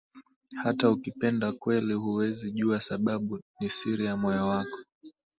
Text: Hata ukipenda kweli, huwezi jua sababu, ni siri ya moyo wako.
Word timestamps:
Hata 0.63 0.89
ukipenda 0.91 1.51
kweli, 1.51 1.93
huwezi 1.93 2.51
jua 2.51 2.81
sababu, 2.81 3.39
ni 3.59 3.69
siri 3.69 4.05
ya 4.05 4.17
moyo 4.17 4.47
wako. 4.47 4.77